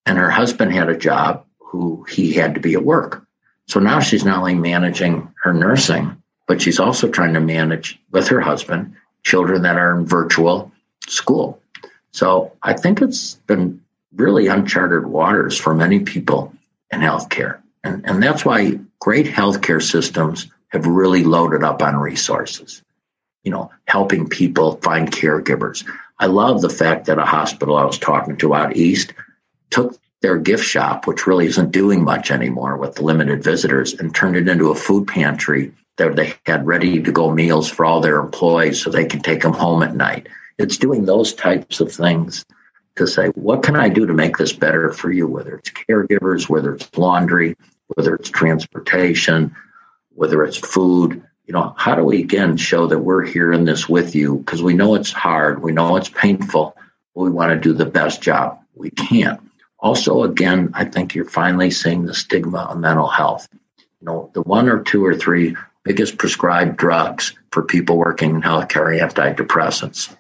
[0.06, 3.26] And her husband had a job who he had to be at work.
[3.68, 8.28] So now she's not only managing her nursing, but she's also trying to manage with
[8.30, 10.72] her husband children that are in virtual
[11.08, 11.62] school.
[12.12, 13.82] So I think it's been
[14.14, 16.54] really uncharted waters for many people
[16.92, 17.62] in healthcare.
[17.84, 22.82] And, and that's why great healthcare systems have really loaded up on resources,
[23.44, 25.88] you know, helping people find caregivers.
[26.20, 29.14] I love the fact that a hospital I was talking to out east
[29.72, 34.14] took their gift shop, which really isn't doing much anymore with the limited visitors, and
[34.14, 38.02] turned it into a food pantry that they had ready to go meals for all
[38.02, 40.28] their employees so they can take them home at night.
[40.58, 42.46] It's doing those types of things
[42.96, 45.28] to say, what can I do to make this better for you?
[45.28, 47.56] Whether it's caregivers, whether it's laundry,
[47.88, 49.56] whether it's transportation,
[50.14, 53.90] whether it's food, you know, how do we again show that we're here in this
[53.90, 54.38] with you?
[54.38, 56.78] Because we know it's hard, we know it's painful,
[57.16, 59.51] we want to do the best job we can.
[59.82, 63.48] Also, again, I think you're finally seeing the stigma of mental health.
[63.80, 68.42] You know, the one or two or three biggest prescribed drugs for people working in
[68.42, 70.16] healthcare are antidepressants.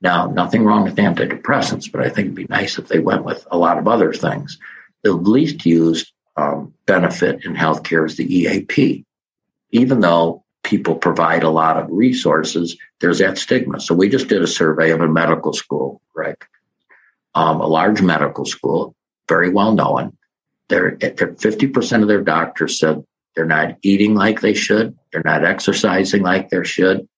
[0.00, 3.46] Now, nothing wrong with antidepressants, but I think it'd be nice if they went with
[3.50, 4.58] a lot of other things.
[5.02, 9.04] The least used um, benefit in healthcare is the EAP.
[9.70, 13.80] Even though people provide a lot of resources, there's that stigma.
[13.80, 16.36] So we just did a survey of a medical school, right?
[17.34, 18.94] Um, a large medical school,
[19.28, 20.16] very well known.
[20.68, 23.04] They're, 50% of their doctors said
[23.34, 27.08] they're not eating like they should, they're not exercising like they should,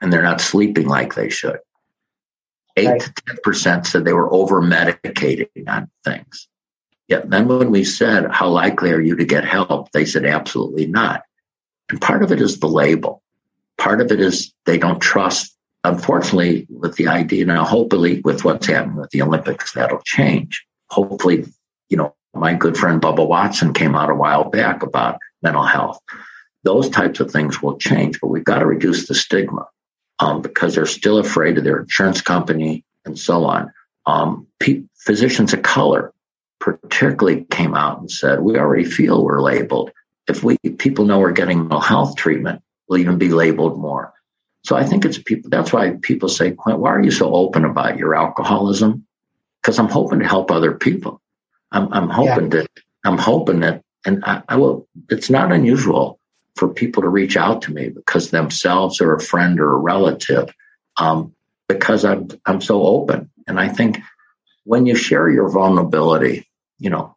[0.00, 1.58] and they're not sleeping like they should.
[2.76, 3.00] Eight right.
[3.00, 6.48] to ten percent said they were over medicating on things.
[7.06, 9.92] Yet then when we said, How likely are you to get help?
[9.92, 11.22] They said, Absolutely not.
[11.88, 13.22] And part of it is the label.
[13.78, 18.66] Part of it is they don't trust, unfortunately, with the idea now, hopefully, with what's
[18.66, 20.64] happening with the Olympics, that'll change.
[20.94, 21.44] Hopefully,
[21.88, 26.00] you know, my good friend Bubba Watson came out a while back about mental health.
[26.62, 29.66] Those types of things will change, but we've got to reduce the stigma
[30.20, 33.72] um, because they're still afraid of their insurance company and so on.
[34.06, 36.12] Um, pe- physicians of color
[36.60, 39.90] particularly came out and said, we already feel we're labeled.
[40.28, 44.12] If we people know we're getting mental health treatment, we'll even be labeled more.
[44.64, 45.50] So I think it's people.
[45.50, 49.06] That's why people say, Quint, why are you so open about your alcoholism?
[49.64, 51.22] Because I'm hoping to help other people.
[51.72, 52.58] I'm, I'm hoping yeah.
[52.58, 52.68] that
[53.04, 54.86] I'm hoping that, and I, I will.
[55.08, 56.20] It's not unusual
[56.56, 60.52] for people to reach out to me because themselves or a friend or a relative,
[60.98, 61.34] um,
[61.66, 63.30] because I'm I'm so open.
[63.46, 63.98] And I think
[64.64, 66.48] when you share your vulnerability,
[66.78, 67.16] you know,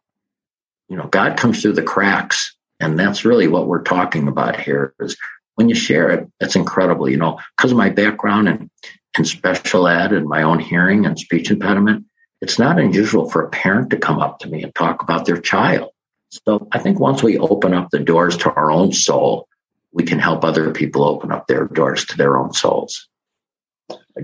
[0.88, 4.94] you know, God comes through the cracks, and that's really what we're talking about here.
[5.00, 5.16] Is
[5.54, 7.08] when you share it, it's incredible.
[7.10, 8.70] You know, because of my background and
[9.16, 12.04] and special ed and my own hearing and speech impediment,
[12.40, 15.40] it's not unusual for a parent to come up to me and talk about their
[15.40, 15.90] child
[16.30, 19.48] so I think once we open up the doors to our own soul,
[19.92, 23.08] we can help other people open up their doors to their own souls.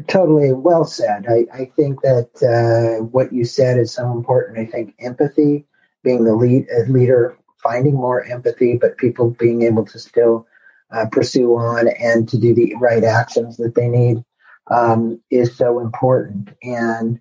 [0.08, 1.26] Totally well said.
[1.28, 4.58] I, I think that uh, what you said is so important.
[4.58, 5.66] I think empathy,
[6.02, 10.46] being the lead leader, finding more empathy, but people being able to still
[10.92, 14.22] uh, pursue on and to do the right actions that they need
[14.70, 16.50] um, is so important.
[16.62, 17.20] And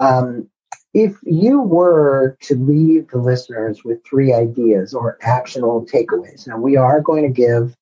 [0.00, 0.48] um,
[0.92, 6.76] if you were to leave the listeners with three ideas or actionable takeaways, now we
[6.76, 7.76] are going to give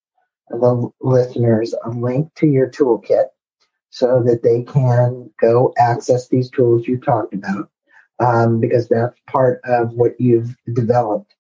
[0.49, 3.27] the listeners a link to your toolkit
[3.91, 7.69] so that they can go access these tools you talked about,
[8.19, 11.35] um, because that's part of what you've developed.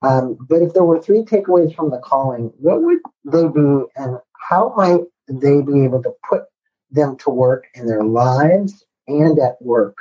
[0.00, 4.18] Um, but if there were three takeaways from the calling, what would they be, and
[4.32, 6.44] how might they be able to put
[6.90, 9.98] them to work in their lives and at work?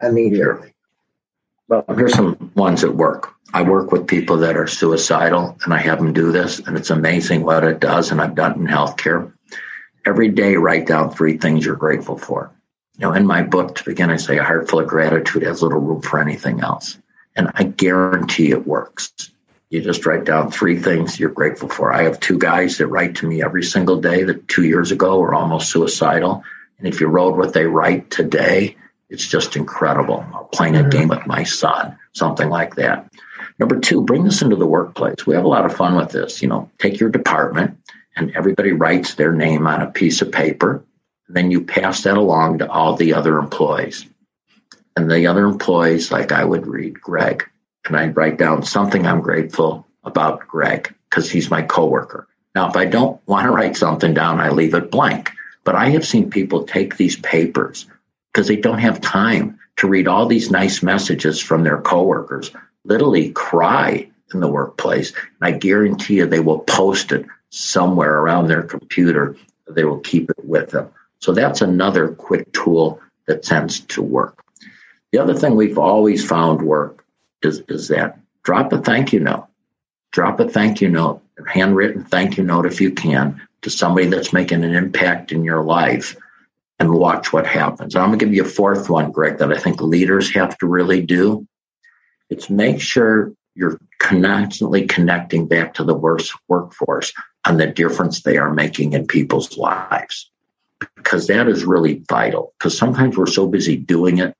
[0.00, 0.74] Immediately?
[1.68, 3.32] Well, here's some ones that work.
[3.52, 6.90] I work with people that are suicidal and I have them do this, and it's
[6.90, 8.10] amazing what it does.
[8.10, 9.32] And I've done it in healthcare.
[10.06, 12.52] every day write down three things you're grateful for.
[12.96, 15.62] You know, in my book, to begin, I say a heart full of gratitude has
[15.62, 16.96] little room for anything else.
[17.34, 19.12] And I guarantee it works.
[19.68, 21.92] You just write down three things you're grateful for.
[21.92, 25.18] I have two guys that write to me every single day that two years ago
[25.18, 26.44] were almost suicidal.
[26.78, 28.76] And if you wrote what they write today,
[29.08, 30.24] it's just incredible.
[30.52, 30.90] Playing a mm-hmm.
[30.90, 33.10] game with my son, something like that.
[33.58, 35.26] Number two, bring this into the workplace.
[35.26, 36.42] We have a lot of fun with this.
[36.42, 37.78] You know, take your department
[38.16, 40.84] and everybody writes their name on a piece of paper.
[41.28, 44.06] And then you pass that along to all the other employees.
[44.96, 47.44] And the other employees, like I would read Greg,
[47.84, 52.26] and I'd write down something I'm grateful about Greg because he's my coworker.
[52.54, 55.30] Now, if I don't want to write something down, I leave it blank.
[55.64, 57.86] But I have seen people take these papers
[58.36, 62.50] because they don't have time to read all these nice messages from their coworkers,
[62.84, 65.14] literally cry in the workplace.
[65.40, 69.36] And I guarantee you they will post it somewhere around their computer.
[69.66, 70.90] They will keep it with them.
[71.18, 74.44] So that's another quick tool that tends to work.
[75.12, 77.06] The other thing we've always found work
[77.40, 79.46] is, is that drop a thank you note.
[80.10, 84.34] Drop a thank you note, handwritten thank you note if you can, to somebody that's
[84.34, 86.16] making an impact in your life
[86.78, 87.96] and watch what happens.
[87.96, 90.66] I'm going to give you a fourth one, Greg, that I think leaders have to
[90.66, 91.46] really do.
[92.28, 97.12] It's make sure you're constantly connecting back to the worst workforce
[97.44, 100.30] and the difference they are making in people's lives.
[100.96, 102.52] Because that is really vital.
[102.58, 104.34] Because sometimes we're so busy doing it,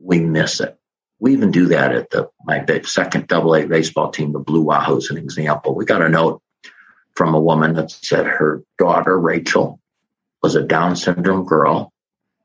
[0.00, 0.78] we miss it.
[1.18, 5.10] We even do that at the my second double A baseball team, the Blue Wahoos,
[5.10, 5.74] an example.
[5.74, 6.42] We got a note
[7.14, 9.80] from a woman that said her daughter, Rachel,
[10.42, 11.92] was a Down syndrome girl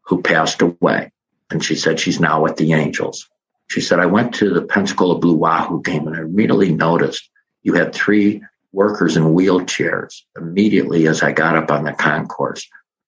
[0.04, 1.12] who passed away.
[1.50, 3.28] And she said she's now with the Angels.
[3.70, 7.30] She said, I went to the Pensacola Blue Wahoo game and I immediately noticed
[7.64, 12.68] you had three workers in wheelchairs immediately as I got up on the concourse.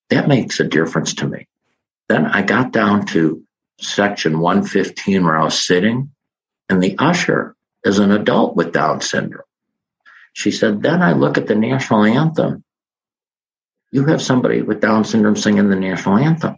[0.09, 1.47] That makes a difference to me.
[2.07, 3.43] Then I got down to
[3.79, 6.11] section 115 where I was sitting,
[6.67, 9.43] and the usher is an adult with Down syndrome.
[10.33, 12.63] She said, Then I look at the national anthem.
[13.91, 16.57] You have somebody with Down syndrome singing the national anthem.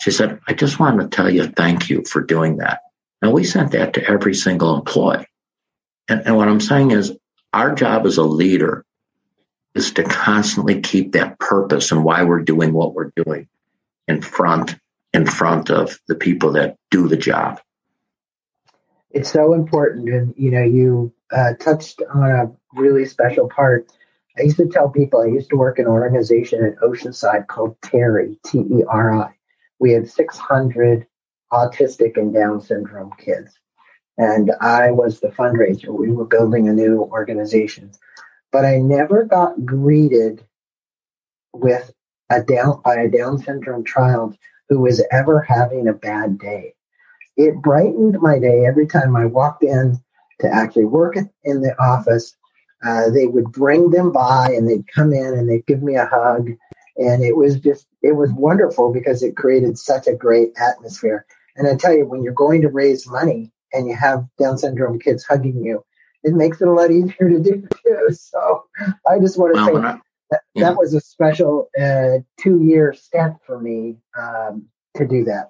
[0.00, 2.82] She said, I just wanted to tell you thank you for doing that.
[3.20, 5.26] Now, we sent that to every single employee.
[6.08, 7.12] And, and what I'm saying is,
[7.52, 8.84] our job as a leader
[9.74, 13.48] is to constantly keep that purpose and why we're doing what we're doing
[14.06, 14.76] in front
[15.12, 17.60] in front of the people that do the job.
[19.10, 23.88] It's so important, and you know, you uh, touched on a really special part.
[24.38, 27.76] I used to tell people I used to work in an organization in Oceanside called
[27.82, 29.34] Terry, T E R I.
[29.80, 31.06] We had 600
[31.52, 33.58] autistic and Down syndrome kids,
[34.16, 35.88] and I was the fundraiser.
[35.88, 37.90] We were building a new organization,
[38.52, 40.44] but I never got greeted
[41.52, 41.92] with
[42.30, 44.36] a down by a Down syndrome child
[44.68, 46.74] who was ever having a bad day.
[47.36, 49.98] It brightened my day every time I walked in
[50.40, 52.36] to actually work in the office.
[52.84, 56.06] Uh, they would bring them by and they'd come in and they'd give me a
[56.06, 56.50] hug.
[56.96, 61.26] And it was just, it was wonderful because it created such a great atmosphere.
[61.56, 64.98] And I tell you, when you're going to raise money and you have Down syndrome
[64.98, 65.84] kids hugging you,
[66.22, 68.08] it makes it a lot easier to do too.
[68.12, 68.64] So
[69.08, 69.98] I just want to well, say
[70.30, 70.64] that, yeah.
[70.64, 74.66] that was a special uh, two year stint for me um,
[74.96, 75.48] to do that.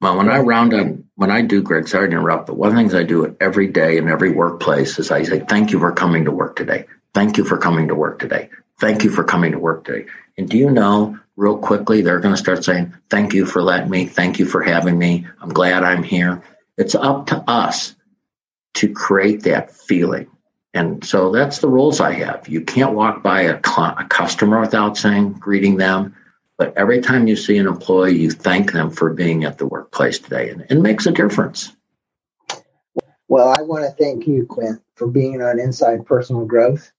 [0.00, 2.74] Well, when I round on, when I do, Greg, sorry to interrupt, but one of
[2.74, 5.92] the things I do every day in every workplace is I say, thank you for
[5.92, 6.86] coming to work today.
[7.14, 8.50] Thank you for coming to work today.
[8.78, 10.06] Thank you for coming to work today.
[10.36, 13.90] And do you know, real quickly, they're going to start saying, thank you for letting
[13.90, 14.06] me.
[14.06, 15.26] Thank you for having me.
[15.40, 16.44] I'm glad I'm here.
[16.76, 17.96] It's up to us
[18.74, 20.30] to create that feeling.
[20.74, 22.46] And so that's the rules I have.
[22.46, 26.14] You can't walk by a, a customer without saying, greeting them.
[26.58, 30.18] But every time you see an employee, you thank them for being at the workplace
[30.18, 30.50] today.
[30.50, 31.72] And it makes a difference.
[33.28, 36.90] Well, I want to thank you, Quint, for being on Inside Personal Growth,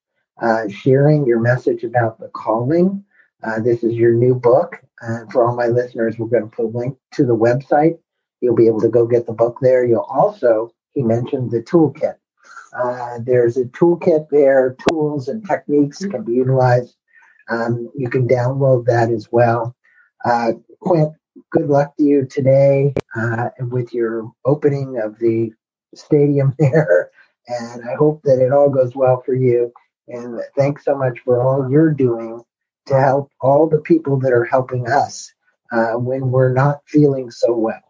[0.41, 3.03] uh, sharing your message about the calling.
[3.43, 4.81] Uh, this is your new book.
[5.01, 7.99] And for all my listeners, we're going to put a link to the website.
[8.39, 9.85] You'll be able to go get the book there.
[9.85, 12.15] You'll also, he mentioned the toolkit.
[12.71, 16.95] Uh, there's a toolkit there, tools and techniques can be utilized.
[17.49, 19.75] Um, you can download that as well.
[20.23, 21.13] Uh, Quint,
[21.51, 25.51] good luck to you today uh, with your opening of the
[25.95, 27.11] stadium there.
[27.47, 29.71] And I hope that it all goes well for you.
[30.07, 32.43] And thanks so much for all you're doing
[32.87, 35.31] to help all the people that are helping us
[35.71, 37.81] uh, when we're not feeling so well.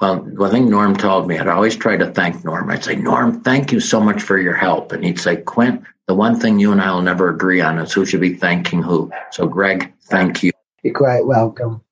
[0.00, 2.70] Well, one thing Norm told me, I'd always try to thank Norm.
[2.70, 4.92] I'd say, Norm, thank you so much for your help.
[4.92, 7.92] And he'd say, Quint, the one thing you and I will never agree on is
[7.92, 9.12] who should be thanking who.
[9.30, 10.50] So, Greg, thank you.
[10.82, 11.84] You're quite welcome.